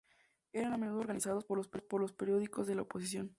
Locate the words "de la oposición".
2.65-3.29